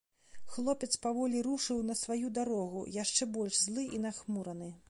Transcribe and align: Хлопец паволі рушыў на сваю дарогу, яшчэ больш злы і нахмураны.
Хлопец 0.53 0.89
паволі 1.03 1.43
рушыў 1.49 1.83
на 1.91 1.97
сваю 2.01 2.33
дарогу, 2.39 2.81
яшчэ 3.03 3.31
больш 3.37 3.63
злы 3.67 3.89
і 3.99 4.05
нахмураны. 4.09 4.77